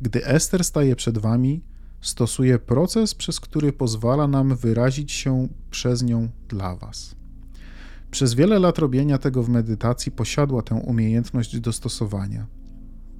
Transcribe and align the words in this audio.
Gdy 0.00 0.26
Ester 0.26 0.64
staje 0.64 0.96
przed 0.96 1.18
wami, 1.18 1.62
stosuje 2.00 2.58
proces, 2.58 3.14
przez 3.14 3.40
który 3.40 3.72
pozwala 3.72 4.28
nam 4.28 4.56
wyrazić 4.56 5.12
się 5.12 5.48
przez 5.70 6.02
nią 6.02 6.28
dla 6.48 6.76
was. 6.76 7.16
Przez 8.10 8.34
wiele 8.34 8.58
lat 8.58 8.78
robienia 8.78 9.18
tego 9.18 9.42
w 9.42 9.48
medytacji 9.48 10.12
posiadła 10.12 10.62
tę 10.62 10.74
umiejętność 10.74 11.60
dostosowania. 11.60 12.46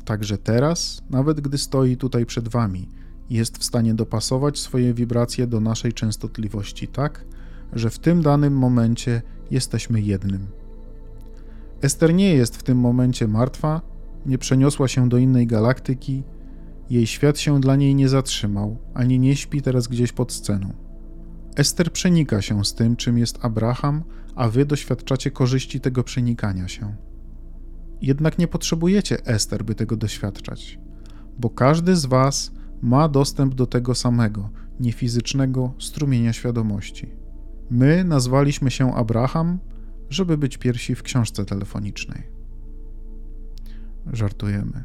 Także 0.05 0.39
teraz, 0.39 1.03
nawet 1.11 1.41
gdy 1.41 1.59
stoi 1.59 1.97
tutaj 1.97 2.27
przed 2.27 2.49
wami, 2.49 2.89
jest 3.31 3.59
w 3.59 3.65
stanie 3.65 3.95
dopasować 3.95 4.59
swoje 4.59 4.95
wibracje 4.95 5.47
do 5.47 5.61
naszej 5.61 5.93
częstotliwości 5.93 6.89
tak, 6.89 7.25
że 7.73 7.91
w 7.91 7.99
tym 7.99 8.23
danym 8.23 8.57
momencie 8.59 9.23
jesteśmy 9.51 10.01
jednym. 10.01 10.47
Ester 11.83 12.15
nie 12.15 12.35
jest 12.35 12.57
w 12.57 12.63
tym 12.63 12.79
momencie 12.79 13.29
martwa, 13.29 13.81
nie 14.27 14.39
przeniosła 14.39 14.89
się 14.89 15.09
do 15.09 15.19
innej 15.19 15.47
galaktyki, 15.47 16.23
jej 16.91 17.07
świat 17.07 17.39
się 17.39 17.61
dla 17.61 17.77
niej 17.77 17.95
nie 17.95 18.09
zatrzymał, 18.09 18.79
ani 18.95 19.19
nie 19.19 19.37
śpi 19.37 19.63
teraz 19.63 19.89
gdzieś 19.89 20.13
pod 20.13 20.33
sceną. 20.33 20.73
Ester 21.57 21.93
przenika 21.93 22.43
się 22.43 22.65
z 22.65 22.75
tym, 22.75 22.97
czym 22.97 23.19
jest 23.19 23.39
Abraham, 23.45 24.05
a 24.35 24.49
wy 24.49 24.67
doświadczacie 24.67 25.31
korzyści 25.31 25.81
tego 25.81 26.05
przenikania 26.05 26.69
się. 26.69 26.97
Jednak 28.03 28.39
nie 28.39 28.49
potrzebujecie 28.49 29.27
Ester, 29.27 29.65
by 29.65 29.75
tego 29.75 29.97
doświadczać, 29.97 30.79
bo 31.39 31.51
każdy 31.51 31.97
z 31.97 32.07
was 32.07 32.53
ma 32.83 33.09
dostęp 33.09 33.55
do 33.55 33.67
tego 33.67 33.95
samego, 33.95 34.51
niefizycznego 34.81 35.75
strumienia 35.79 36.33
świadomości. 36.33 37.11
My 37.71 38.05
nazwaliśmy 38.05 38.71
się 38.71 38.95
Abraham, 38.95 39.59
żeby 40.11 40.39
być 40.39 40.59
pierwsi 40.59 40.95
w 40.95 41.03
książce 41.03 41.45
telefonicznej. 41.45 42.23
Żartujemy. 44.13 44.85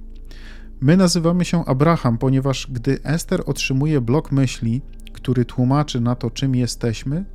My 0.82 0.98
nazywamy 0.98 1.46
się 1.46 1.66
Abraham, 1.66 2.18
ponieważ 2.18 2.68
gdy 2.72 3.04
Ester 3.04 3.44
otrzymuje 3.46 4.02
blok 4.02 4.32
myśli, 4.32 4.82
który 5.14 5.46
tłumaczy 5.46 6.02
na 6.02 6.16
to, 6.16 6.30
czym 6.32 6.56
jesteśmy, 6.56 7.26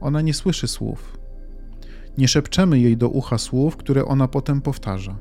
ona 0.00 0.20
nie 0.20 0.34
słyszy 0.34 0.68
słów. 0.68 1.18
Nie 2.18 2.28
szepczemy 2.28 2.78
jej 2.78 2.96
do 2.96 3.08
ucha 3.08 3.38
słów, 3.38 3.76
które 3.76 4.04
ona 4.04 4.28
potem 4.28 4.60
powtarza. 4.60 5.18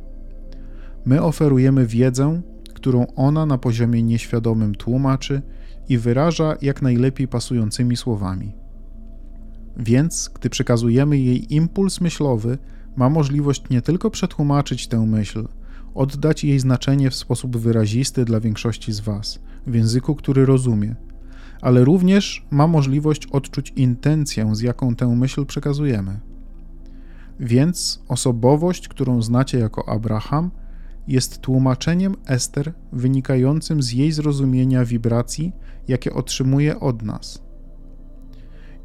My 1.05 1.23
oferujemy 1.23 1.87
wiedzę, 1.87 2.41
którą 2.73 3.07
ona 3.15 3.45
na 3.45 3.57
poziomie 3.57 4.03
nieświadomym 4.03 4.75
tłumaczy 4.75 5.41
i 5.89 5.97
wyraża 5.97 6.55
jak 6.61 6.81
najlepiej 6.81 7.27
pasującymi 7.27 7.97
słowami. 7.97 8.55
Więc, 9.77 10.31
gdy 10.33 10.49
przekazujemy 10.49 11.17
jej 11.17 11.55
impuls 11.55 12.01
myślowy, 12.01 12.57
ma 12.95 13.09
możliwość 13.09 13.69
nie 13.69 13.81
tylko 13.81 14.11
przetłumaczyć 14.11 14.87
tę 14.87 15.05
myśl, 15.05 15.47
oddać 15.97 16.43
jej 16.43 16.59
znaczenie 16.59 17.09
w 17.09 17.15
sposób 17.15 17.57
wyrazisty 17.57 18.25
dla 18.25 18.39
większości 18.39 18.93
z 18.93 18.99
Was, 18.99 19.39
w 19.67 19.75
języku, 19.75 20.15
który 20.15 20.45
rozumie, 20.45 20.95
ale 21.61 21.85
również 21.85 22.45
ma 22.51 22.67
możliwość 22.67 23.25
odczuć 23.25 23.73
intencję, 23.75 24.55
z 24.55 24.61
jaką 24.61 24.95
tę 24.95 25.07
myśl 25.07 25.45
przekazujemy. 25.45 26.19
Więc 27.39 28.03
osobowość, 28.07 28.87
którą 28.87 29.21
znacie 29.21 29.59
jako 29.59 29.89
Abraham, 29.89 30.51
jest 31.07 31.41
tłumaczeniem 31.41 32.15
Ester 32.25 32.73
wynikającym 32.91 33.81
z 33.81 33.91
jej 33.91 34.11
zrozumienia 34.11 34.85
wibracji, 34.85 35.53
jakie 35.87 36.13
otrzymuje 36.13 36.79
od 36.79 37.01
nas. 37.01 37.43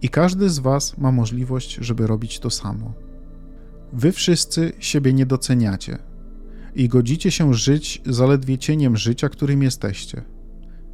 I 0.03 0.09
każdy 0.09 0.51
z 0.51 0.59
Was 0.59 0.99
ma 0.99 1.13
możliwość, 1.13 1.79
żeby 1.81 2.07
robić 2.07 2.39
to 2.39 2.51
samo. 2.51 2.93
Wy 3.93 4.13
wszyscy 4.13 4.73
siebie 4.79 5.13
nie 5.13 5.27
doceniacie 5.27 6.12
i 6.75 6.89
godzicie 6.89 7.31
się 7.31 7.55
żyć 7.55 8.03
zaledwie 8.07 8.59
cieniem 8.59 8.97
życia, 8.97 9.29
którym 9.29 9.63
jesteście. 9.63 10.23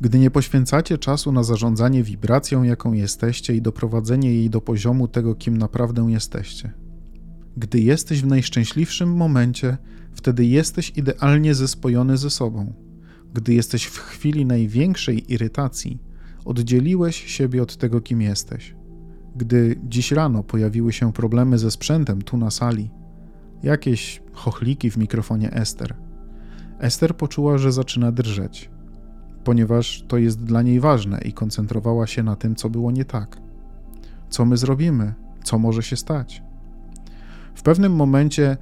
Gdy 0.00 0.18
nie 0.18 0.30
poświęcacie 0.30 0.98
czasu 0.98 1.32
na 1.32 1.42
zarządzanie 1.42 2.02
wibracją, 2.02 2.62
jaką 2.62 2.92
jesteście 2.92 3.54
i 3.54 3.62
doprowadzenie 3.62 4.34
jej 4.34 4.50
do 4.50 4.60
poziomu 4.60 5.08
tego, 5.08 5.34
kim 5.34 5.58
naprawdę 5.58 6.10
jesteście. 6.10 6.72
Gdy 7.56 7.80
jesteś 7.80 8.22
w 8.22 8.26
najszczęśliwszym 8.26 9.16
momencie, 9.16 9.76
wtedy 10.12 10.46
jesteś 10.46 10.92
idealnie 10.96 11.54
zespojony 11.54 12.16
ze 12.16 12.30
sobą. 12.30 12.72
Gdy 13.34 13.54
jesteś 13.54 13.84
w 13.84 13.98
chwili 13.98 14.46
największej 14.46 15.32
irytacji, 15.32 15.98
oddzieliłeś 16.44 17.24
siebie 17.26 17.62
od 17.62 17.76
tego, 17.76 18.00
kim 18.00 18.22
jesteś. 18.22 18.74
Gdy 19.36 19.80
dziś 19.84 20.12
rano 20.12 20.42
pojawiły 20.42 20.92
się 20.92 21.12
problemy 21.12 21.58
ze 21.58 21.70
sprzętem 21.70 22.22
tu 22.22 22.36
na 22.36 22.50
sali, 22.50 22.90
jakieś 23.62 24.22
chochliki 24.32 24.90
w 24.90 24.96
mikrofonie 24.96 25.52
Ester, 25.52 25.94
Ester 26.78 27.16
poczuła, 27.16 27.58
że 27.58 27.72
zaczyna 27.72 28.12
drżeć, 28.12 28.70
ponieważ 29.44 30.04
to 30.08 30.18
jest 30.18 30.44
dla 30.44 30.62
niej 30.62 30.80
ważne 30.80 31.20
i 31.20 31.32
koncentrowała 31.32 32.06
się 32.06 32.22
na 32.22 32.36
tym, 32.36 32.56
co 32.56 32.70
było 32.70 32.90
nie 32.90 33.04
tak. 33.04 33.40
Co 34.30 34.44
my 34.44 34.56
zrobimy? 34.56 35.14
Co 35.44 35.58
może 35.58 35.82
się 35.82 35.96
stać? 35.96 36.42
W 37.54 37.62
pewnym 37.62 37.92
momencie 37.92 38.56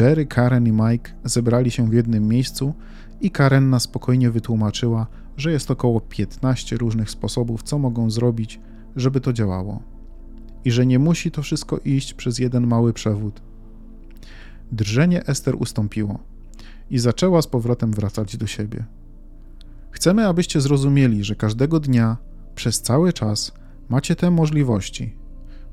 Jerry, 0.00 0.26
Karen 0.26 0.66
i 0.66 0.72
Mike 0.72 1.12
zebrali 1.24 1.70
się 1.70 1.90
w 1.90 1.92
jednym 1.92 2.28
miejscu 2.28 2.74
i 3.20 3.30
Karen 3.30 3.70
na 3.70 3.80
spokojnie 3.80 4.30
wytłumaczyła, 4.30 5.06
że 5.36 5.52
jest 5.52 5.70
około 5.70 6.00
15 6.00 6.76
różnych 6.76 7.10
sposobów, 7.10 7.62
co 7.62 7.78
mogą 7.78 8.10
zrobić, 8.10 8.60
żeby 8.96 9.20
to 9.20 9.32
działało. 9.32 9.82
I 10.64 10.70
że 10.70 10.86
nie 10.86 10.98
musi 10.98 11.30
to 11.30 11.42
wszystko 11.42 11.78
iść 11.78 12.14
przez 12.14 12.38
jeden 12.38 12.66
mały 12.66 12.92
przewód. 12.92 13.42
Drżenie 14.72 15.26
Ester 15.26 15.54
ustąpiło 15.58 16.18
i 16.90 16.98
zaczęła 16.98 17.42
z 17.42 17.46
powrotem 17.46 17.92
wracać 17.92 18.36
do 18.36 18.46
siebie. 18.46 18.84
Chcemy, 19.90 20.26
abyście 20.26 20.60
zrozumieli, 20.60 21.24
że 21.24 21.36
każdego 21.36 21.80
dnia, 21.80 22.16
przez 22.54 22.82
cały 22.82 23.12
czas, 23.12 23.52
macie 23.88 24.16
te 24.16 24.30
możliwości 24.30 25.22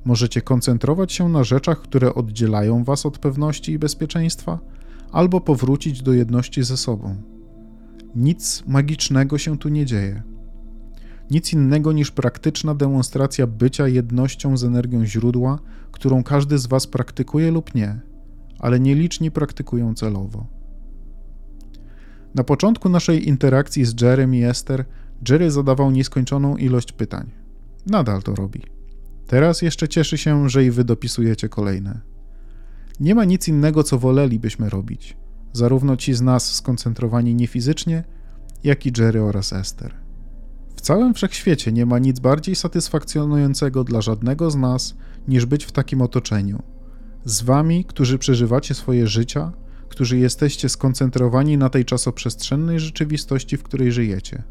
Możecie 0.06 0.42
koncentrować 0.42 1.14
się 1.14 1.30
na 1.30 1.44
rzeczach, 1.44 1.82
które 1.82 2.14
oddzielają 2.14 2.84
Was 2.84 3.06
od 3.06 3.18
pewności 3.18 3.72
i 3.72 3.80
bezpieczeństwa, 3.80 4.60
albo 5.12 5.42
powrócić 5.42 6.02
do 6.02 6.14
jedności 6.14 6.64
ze 6.64 6.78
sobą. 6.78 7.16
Nic 8.16 8.64
magicznego 8.68 9.38
się 9.38 9.58
tu 9.58 9.70
nie 9.70 9.86
dzieje. 9.86 10.24
Nic 11.32 11.54
innego 11.54 11.92
niż 11.92 12.12
praktyczna 12.12 12.76
demonstracja 12.76 13.48
bycia 13.48 13.88
jednością 13.88 14.58
z 14.58 14.64
energią 14.64 15.06
źródła, 15.06 15.60
którą 15.92 16.24
każdy 16.24 16.58
z 16.58 16.66
Was 16.66 16.88
praktykuje 16.88 17.52
lub 17.52 17.76
nie, 17.76 18.00
ale 18.60 18.80
nieliczni 18.80 19.32
praktykują 19.32 19.96
celowo. 19.96 20.48
Na 22.36 22.44
początku 22.44 22.90
naszej 22.90 23.28
interakcji 23.28 23.86
z 23.86 24.02
Jerem 24.02 24.36
i 24.36 24.44
Esther, 24.44 24.86
Jerry 25.30 25.52
zadawał 25.52 25.92
nieskończoną 25.92 26.58
ilość 26.58 26.92
pytań. 26.92 27.32
Nadal 27.86 28.24
to 28.24 28.36
robi. 28.36 28.62
Teraz 29.28 29.62
jeszcze 29.62 29.88
cieszy 29.88 30.18
się, 30.18 30.50
że 30.50 30.66
i 30.66 30.72
wy 30.72 30.84
dopisujecie 30.84 31.50
kolejne. 31.50 32.02
Nie 33.00 33.16
ma 33.16 33.26
nic 33.26 33.48
innego, 33.48 33.84
co 33.84 34.00
wolelibyśmy 34.00 34.70
robić, 34.70 35.18
zarówno 35.54 35.98
ci 35.98 36.14
z 36.14 36.22
nas 36.22 36.56
skoncentrowani 36.56 37.36
niefizycznie, 37.36 38.04
jak 38.64 38.86
i 38.86 38.92
Jerry 38.98 39.22
oraz 39.22 39.54
Esther. 39.54 39.94
W 40.76 40.82
całym 40.82 41.14
wszechświecie 41.14 41.72
nie 41.72 41.86
ma 41.86 42.00
nic 42.00 42.20
bardziej 42.20 42.56
satysfakcjonującego 42.56 43.84
dla 43.84 44.02
żadnego 44.02 44.52
z 44.52 44.56
nas, 44.56 44.96
niż 45.28 45.46
być 45.46 45.66
w 45.66 45.72
takim 45.72 46.02
otoczeniu. 46.02 46.64
Z 47.26 47.42
wami, 47.42 47.86
którzy 47.86 48.18
przeżywacie 48.18 48.74
swoje 48.74 49.08
życia, 49.08 49.52
którzy 49.90 50.18
jesteście 50.18 50.70
skoncentrowani 50.70 51.58
na 51.58 51.70
tej 51.70 51.86
czasoprzestrzennej 51.86 52.80
rzeczywistości, 52.80 53.58
w 53.58 53.64
której 53.64 53.92
żyjecie 53.92 54.44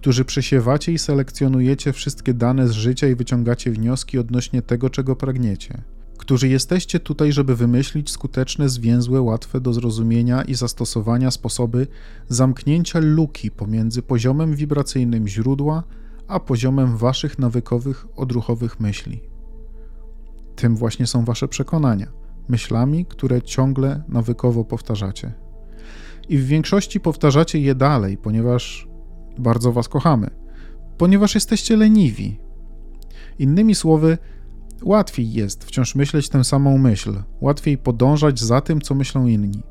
którzy 0.00 0.24
przesiewacie 0.24 0.92
i 0.92 0.98
selekcjonujecie 0.98 1.92
wszystkie 1.92 2.34
dane 2.34 2.68
z 2.68 2.72
życia 2.72 3.08
i 3.08 3.14
wyciągacie 3.14 3.70
wnioski 3.70 4.18
odnośnie 4.18 4.62
tego, 4.62 4.90
czego 4.90 5.16
pragniecie, 5.16 5.82
którzy 6.18 6.48
jesteście 6.48 7.00
tutaj, 7.00 7.32
żeby 7.32 7.56
wymyślić 7.56 8.10
skuteczne, 8.10 8.68
zwięzłe, 8.68 9.20
łatwe 9.20 9.60
do 9.60 9.72
zrozumienia 9.72 10.42
i 10.42 10.54
zastosowania 10.54 11.30
sposoby 11.30 11.86
zamknięcia 12.28 12.98
luki 13.02 13.50
pomiędzy 13.50 14.02
poziomem 14.02 14.54
wibracyjnym 14.54 15.28
źródła 15.28 15.82
a 16.28 16.40
poziomem 16.40 16.96
waszych 16.96 17.38
nawykowych, 17.38 18.06
odruchowych 18.16 18.80
myśli. 18.80 19.29
Tym 20.60 20.76
właśnie 20.76 21.06
są 21.06 21.24
wasze 21.24 21.48
przekonania, 21.48 22.06
myślami, 22.48 23.06
które 23.06 23.42
ciągle 23.42 24.02
nawykowo 24.08 24.64
powtarzacie. 24.64 25.32
I 26.28 26.38
w 26.38 26.46
większości 26.46 27.00
powtarzacie 27.00 27.60
je 27.60 27.74
dalej, 27.74 28.16
ponieważ 28.16 28.88
bardzo 29.38 29.72
was 29.72 29.88
kochamy, 29.88 30.30
ponieważ 30.98 31.34
jesteście 31.34 31.76
leniwi. 31.76 32.40
Innymi 33.38 33.74
słowy, 33.74 34.18
łatwiej 34.82 35.32
jest 35.32 35.64
wciąż 35.64 35.94
myśleć 35.94 36.28
tę 36.28 36.44
samą 36.44 36.78
myśl, 36.78 37.22
łatwiej 37.40 37.78
podążać 37.78 38.40
za 38.40 38.60
tym, 38.60 38.80
co 38.80 38.94
myślą 38.94 39.26
inni. 39.26 39.62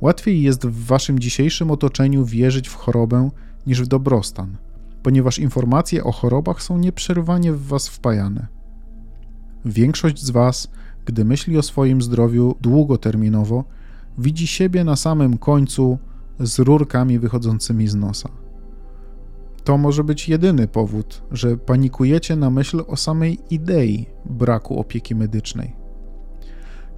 Łatwiej 0.00 0.42
jest 0.42 0.66
w 0.66 0.86
waszym 0.86 1.18
dzisiejszym 1.18 1.70
otoczeniu 1.70 2.24
wierzyć 2.24 2.68
w 2.68 2.74
chorobę 2.74 3.30
niż 3.66 3.82
w 3.82 3.86
dobrostan, 3.86 4.56
ponieważ 5.02 5.38
informacje 5.38 6.04
o 6.04 6.12
chorobach 6.12 6.62
są 6.62 6.78
nieprzerwanie 6.78 7.52
w 7.52 7.66
was 7.66 7.88
wpajane. 7.88 8.55
Większość 9.66 10.22
z 10.22 10.30
was, 10.30 10.68
gdy 11.04 11.24
myśli 11.24 11.58
o 11.58 11.62
swoim 11.62 12.02
zdrowiu 12.02 12.54
długoterminowo, 12.60 13.64
widzi 14.18 14.46
siebie 14.46 14.84
na 14.84 14.96
samym 14.96 15.38
końcu 15.38 15.98
z 16.40 16.58
rurkami 16.58 17.18
wychodzącymi 17.18 17.88
z 17.88 17.94
nosa. 17.94 18.28
To 19.64 19.78
może 19.78 20.04
być 20.04 20.28
jedyny 20.28 20.68
powód, 20.68 21.22
że 21.30 21.56
panikujecie 21.56 22.36
na 22.36 22.50
myśl 22.50 22.84
o 22.86 22.96
samej 22.96 23.38
idei 23.50 24.06
braku 24.24 24.80
opieki 24.80 25.14
medycznej. 25.14 25.72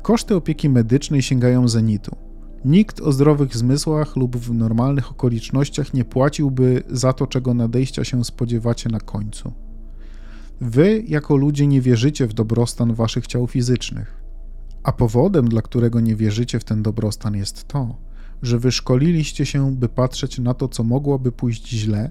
Koszty 0.03 0.35
opieki 0.37 0.69
medycznej 0.69 1.23
sięgają 1.23 1.69
zenitu. 1.69 2.17
Nikt 2.65 3.01
o 3.01 3.13
zdrowych 3.13 3.57
zmysłach 3.57 4.17
lub 4.17 4.37
w 4.37 4.55
normalnych 4.55 5.11
okolicznościach 5.11 5.95
nie 5.95 6.05
płaciłby 6.05 6.83
za 6.91 7.13
to, 7.13 7.27
czego 7.27 7.55
nadejścia 7.55 8.05
się 8.05 8.25
spodziewacie 8.25 8.89
na 8.89 9.01
końcu. 9.01 9.53
Wy, 10.61 11.05
jako 11.07 11.37
ludzie, 11.37 11.67
nie 11.67 11.81
wierzycie 11.81 12.27
w 12.27 12.33
dobrostan 12.33 12.95
waszych 12.95 13.27
ciał 13.27 13.47
fizycznych. 13.47 14.21
A 14.83 14.93
powodem, 14.93 15.49
dla 15.49 15.63
którego 15.63 16.01
nie 16.01 16.17
wierzycie 16.17 16.61
w 16.61 16.65
ten 16.65 16.83
dobrostan, 16.83 17.37
jest 17.37 17.69
to, 17.69 17.97
że 18.43 18.59
wyszkoliliście 18.59 19.47
się, 19.47 19.77
by 19.77 19.89
patrzeć 19.89 20.39
na 20.39 20.55
to, 20.55 20.69
co 20.69 20.85
mogłoby 20.85 21.33
pójść 21.33 21.69
źle, 21.69 22.11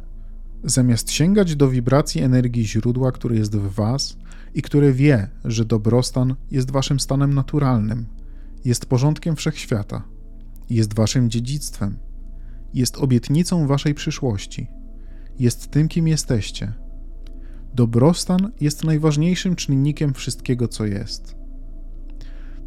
zamiast 0.64 1.12
sięgać 1.12 1.56
do 1.56 1.70
wibracji 1.70 2.22
energii 2.22 2.68
źródła, 2.68 3.12
które 3.12 3.36
jest 3.36 3.56
w 3.56 3.74
Was 3.74 4.18
i 4.54 4.62
które 4.62 4.94
wie, 4.94 5.30
że 5.46 5.66
dobrostan 5.66 6.36
jest 6.52 6.72
Waszym 6.72 7.00
stanem 7.00 7.34
naturalnym, 7.34 8.06
jest 8.66 8.86
porządkiem 8.86 9.36
wszechświata, 9.36 10.04
jest 10.70 10.94
Waszym 10.94 11.30
dziedzictwem, 11.30 11.98
jest 12.74 12.98
obietnicą 12.98 13.68
Waszej 13.68 13.94
przyszłości, 13.94 14.68
jest 15.40 15.72
tym, 15.72 15.88
kim 15.88 16.08
jesteście. 16.08 16.87
Dobrostan 17.78 18.52
jest 18.62 18.84
najważniejszym 18.84 19.56
czynnikiem 19.56 20.14
wszystkiego, 20.14 20.68
co 20.68 20.86
jest. 20.86 21.36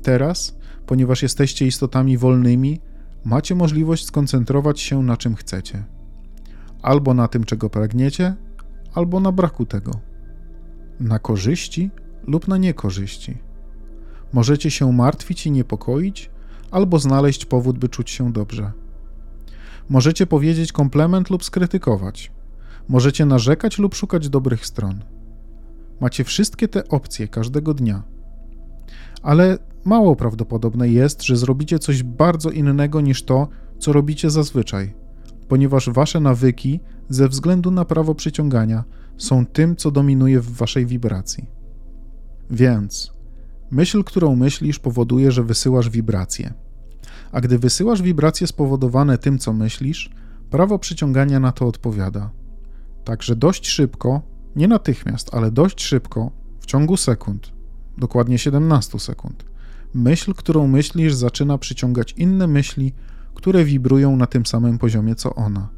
Teraz, 0.02 0.56
ponieważ 0.86 1.22
jesteście 1.22 1.66
istotami 1.66 2.18
wolnymi, 2.18 2.80
macie 3.24 3.54
możliwość 3.54 4.06
skoncentrować 4.06 4.80
się 4.80 5.02
na 5.02 5.16
czym 5.16 5.34
chcecie. 5.34 5.84
Albo 6.82 7.14
na 7.14 7.28
tym, 7.28 7.44
czego 7.44 7.70
pragniecie, 7.70 8.34
albo 8.94 9.20
na 9.20 9.32
braku 9.32 9.66
tego. 9.66 9.90
Na 11.00 11.18
korzyści 11.18 11.90
lub 12.26 12.48
na 12.48 12.56
niekorzyści. 12.56 13.38
Możecie 14.32 14.70
się 14.70 14.92
martwić 14.92 15.46
i 15.46 15.50
niepokoić, 15.50 16.30
albo 16.70 16.98
znaleźć 16.98 17.44
powód, 17.44 17.78
by 17.78 17.88
czuć 17.88 18.10
się 18.10 18.32
dobrze. 18.32 18.72
Możecie 19.88 20.26
powiedzieć 20.26 20.72
komplement 20.72 21.30
lub 21.30 21.44
skrytykować. 21.44 22.32
Możecie 22.88 23.27
narzekać 23.27 23.79
lub 23.79 23.94
szukać 23.94 24.29
dobrych 24.29 24.67
stron. 24.67 25.05
Macie 26.00 26.25
wszystkie 26.25 26.69
te 26.69 26.88
opcje 26.88 27.29
każdego 27.29 27.75
dnia. 27.75 28.03
Ale 29.23 29.59
mało 29.85 30.17
prawdopodobne 30.17 30.88
jest, 30.88 31.23
że 31.23 31.37
zrobicie 31.37 31.79
coś 31.79 32.03
bardzo 32.03 32.50
innego 32.50 33.00
niż 33.00 33.23
to, 33.23 33.49
co 33.79 33.93
robicie 33.93 34.31
zazwyczaj, 34.31 34.94
ponieważ 35.49 35.91
wasze 35.91 36.21
nawyki, 36.21 36.81
ze 37.09 37.29
względu 37.29 37.71
na 37.71 37.85
prawo 37.85 38.15
przyciągania, 38.15 38.85
są 39.17 39.47
tym, 39.47 39.77
co 39.77 39.91
dominuje 39.91 40.41
w 40.41 40.53
waszej 40.53 40.87
wibracji. 40.87 41.47
Więc 42.50 43.12
myśl, 43.71 44.05
którą 44.05 44.37
myślisz, 44.37 44.79
powoduje, 44.79 45.32
że 45.32 45.43
wysyłasz 45.43 45.91
wibracje. 45.91 46.55
A 47.32 47.41
gdy 47.41 47.59
wysyłasz 47.59 48.03
wibracje 48.03 48.47
spowodowane 48.47 49.19
tym, 49.19 49.38
co 49.38 49.53
myślisz, 49.53 50.11
prawo 50.50 50.79
przyciągania 50.79 51.41
na 51.41 51.53
to 51.53 51.67
odpowiada. 51.67 52.31
Także 53.10 53.36
dość 53.36 53.68
szybko, 53.68 54.22
nie 54.56 54.68
natychmiast, 54.68 55.34
ale 55.34 55.50
dość 55.50 55.82
szybko, 55.82 56.30
w 56.60 56.66
ciągu 56.66 56.96
sekund, 56.96 57.52
dokładnie 57.98 58.38
17 58.38 58.98
sekund, 58.98 59.44
myśl, 59.94 60.34
którą 60.34 60.68
myślisz, 60.68 61.14
zaczyna 61.14 61.58
przyciągać 61.58 62.12
inne 62.12 62.46
myśli, 62.46 62.92
które 63.34 63.64
wibrują 63.64 64.16
na 64.16 64.26
tym 64.26 64.46
samym 64.46 64.78
poziomie 64.78 65.14
co 65.14 65.34
ona. 65.34 65.68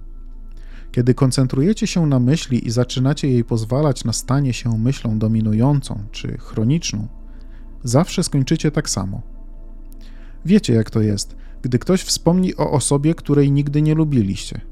Kiedy 0.90 1.14
koncentrujecie 1.14 1.86
się 1.86 2.06
na 2.06 2.18
myśli 2.20 2.66
i 2.66 2.70
zaczynacie 2.70 3.28
jej 3.28 3.44
pozwalać 3.44 4.04
na 4.04 4.12
stanie 4.12 4.52
się 4.52 4.78
myślą 4.78 5.18
dominującą 5.18 6.04
czy 6.10 6.38
chroniczną, 6.38 7.08
zawsze 7.84 8.22
skończycie 8.22 8.70
tak 8.70 8.90
samo. 8.90 9.22
Wiecie, 10.44 10.72
jak 10.72 10.90
to 10.90 11.00
jest, 11.00 11.36
gdy 11.62 11.78
ktoś 11.78 12.02
wspomni 12.02 12.56
o 12.56 12.70
osobie, 12.70 13.14
której 13.14 13.52
nigdy 13.52 13.82
nie 13.82 13.94
lubiliście. 13.94 14.71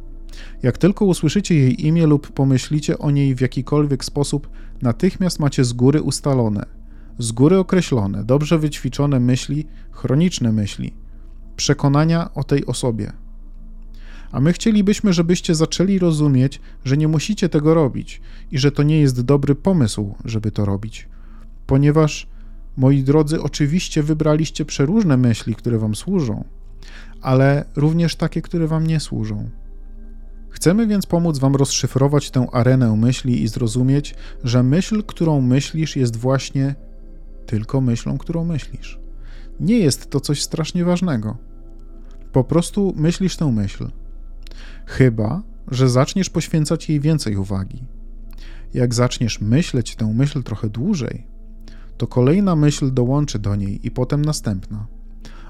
Jak 0.63 0.79
tylko 0.79 1.05
usłyszycie 1.05 1.55
jej 1.55 1.87
imię 1.87 2.07
lub 2.07 2.33
pomyślicie 2.33 2.99
o 2.99 3.11
niej 3.11 3.35
w 3.35 3.41
jakikolwiek 3.41 4.05
sposób, 4.05 4.51
natychmiast 4.83 5.41
macie 5.41 5.65
z 5.65 5.73
góry 5.73 6.03
ustalone– 6.03 6.67
z 7.21 7.33
góry 7.33 7.59
określone, 7.59 8.25
dobrze 8.25 8.59
wyćwiczone 8.59 9.21
myśli, 9.21 9.67
chroniczne 9.91 10.53
myśli, 10.53 10.95
przekonania 11.57 12.35
o 12.35 12.45
tej 12.45 12.67
osobie. 12.67 13.13
A 14.33 14.41
my 14.41 14.53
chcielibyśmy, 14.53 15.13
żebyście 15.13 15.55
zaczęli 15.55 15.99
rozumieć, 15.99 16.61
że 16.85 16.97
nie 16.97 17.09
musicie 17.09 17.49
tego 17.49 17.75
robić 17.75 18.21
i 18.51 18.59
że 18.59 18.73
to 18.73 18.83
nie 18.83 19.01
jest 19.01 19.21
dobry 19.21 19.55
pomysł, 19.55 20.15
żeby 20.25 20.51
to 20.51 20.65
robić. 20.65 21.09
Ponieważ, 21.67 22.27
moi 22.77 23.03
drodzy, 23.03 23.43
oczywiście 23.43 24.03
wybraliście 24.03 24.65
przeróżne 24.65 25.17
myśli, 25.17 25.55
które 25.55 25.79
Wam 25.79 25.95
służą, 25.95 26.45
ale 27.23 27.65
również 27.77 28.17
takie, 28.17 28.43
które 28.43 28.67
Wam 28.67 28.87
nie 28.87 29.01
służą. 29.01 29.51
Chcemy 30.51 30.87
więc 30.87 31.07
pomóc 31.07 31.39
Wam 31.39 31.57
rozszyfrować 31.57 32.31
tę 32.31 32.47
arenę 32.53 32.97
myśli 32.97 33.43
i 33.43 33.49
zrozumieć, 33.49 34.15
że 34.45 34.63
myśl, 34.63 35.03
którą 35.03 35.41
myślisz, 35.41 35.97
jest 35.97 36.17
właśnie 36.17 36.75
tylko 37.47 37.81
myślą, 37.81 38.19
którą 38.19 38.45
myślisz. 38.45 39.01
Nie 39.61 39.79
jest 39.79 40.11
to 40.11 40.21
coś 40.21 40.43
strasznie 40.43 40.85
ważnego. 40.85 41.37
Po 42.33 42.45
prostu 42.45 42.95
myślisz 42.97 43.37
tę 43.37 43.53
myśl. 43.53 43.91
Chyba, 44.87 45.43
że 45.69 45.89
zaczniesz 45.89 46.31
poświęcać 46.31 46.89
jej 46.89 47.01
więcej 47.01 47.37
uwagi. 47.37 47.85
Jak 48.75 48.95
zaczniesz 48.95 49.41
myśleć 49.41 49.97
tę 49.97 50.15
myśl 50.15 50.43
trochę 50.43 50.69
dłużej, 50.69 51.27
to 51.97 52.07
kolejna 52.07 52.57
myśl 52.57 52.95
dołączy 52.95 53.39
do 53.39 53.57
niej 53.57 53.87
i 53.87 53.91
potem 53.91 54.25
następna, 54.25 54.87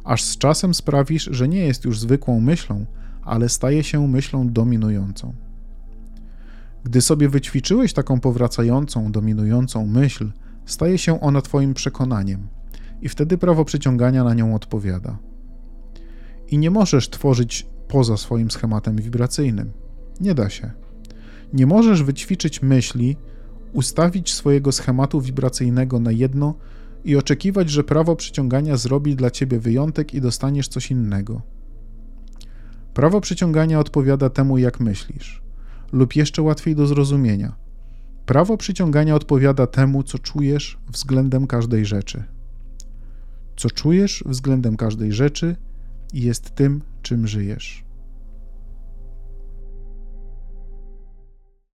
aż 0.05 0.23
z 0.23 0.39
czasem 0.39 0.75
sprawisz, 0.75 1.29
że 1.33 1.49
nie 1.49 1.67
jest 1.67 1.85
już 1.85 2.01
zwykłą 2.01 2.41
myślą, 2.41 2.87
ale 3.25 3.49
staje 3.49 3.85
się 3.85 4.09
myślą 4.09 4.49
dominującą. 4.49 5.35
Gdy 6.85 7.01
sobie 7.01 7.29
wyćwiczyłeś 7.29 7.93
taką 7.93 8.21
powracającą, 8.21 9.13
dominującą 9.13 9.87
myśl, 9.87 10.31
staje 10.67 10.99
się 10.99 11.21
ona 11.21 11.43
Twoim 11.43 11.75
przekonaniem 11.75 12.49
i 13.03 13.09
wtedy 13.09 13.39
prawo 13.39 13.65
przyciągania 13.65 14.25
na 14.25 14.35
nią 14.35 14.55
odpowiada. 14.55 15.19
I 16.49 16.59
nie 16.59 16.71
możesz 16.71 17.11
tworzyć 17.11 17.67
poza 17.89 18.17
swoim 18.17 18.51
schematem 18.51 18.97
wibracyjnym. 18.97 19.73
Nie 20.21 20.35
da 20.35 20.51
się. 20.51 20.71
Nie 21.53 21.67
możesz 21.67 22.03
wyćwiczyć 22.03 22.63
myśli, 22.63 23.17
ustawić 23.73 24.35
swojego 24.35 24.73
schematu 24.73 25.21
wibracyjnego 25.21 26.01
na 26.01 26.13
jedno 26.13 26.55
i 27.05 27.17
oczekiwać, 27.17 27.71
że 27.71 27.85
prawo 27.85 28.17
przyciągania 28.17 28.77
zrobi 28.77 29.17
dla 29.17 29.31
ciebie 29.31 29.59
wyjątek 29.59 30.15
i 30.15 30.21
dostaniesz 30.21 30.69
coś 30.69 30.91
innego. 30.91 31.43
Prawo 33.01 33.21
przyciągania 33.21 33.79
odpowiada 33.79 34.31
temu, 34.31 34.59
jak 34.59 34.81
myślisz, 34.81 35.43
lub 35.93 36.17
jeszcze 36.17 36.43
łatwiej 36.43 36.77
do 36.77 36.87
zrozumienia 36.87 37.53
Prawo 38.27 38.57
przyciągania 38.57 39.15
odpowiada 39.15 39.67
temu, 39.67 40.03
co 40.03 40.19
czujesz 40.19 40.79
względem 40.89 41.47
każdej 41.47 41.87
rzeczy. 41.87 42.25
Co 43.57 43.71
czujesz 43.71 44.25
względem 44.27 44.77
każdej 44.77 45.13
rzeczy 45.13 45.57
jest 46.13 46.55
tym, 46.55 46.83
czym 47.03 47.27
żyjesz. 47.27 47.85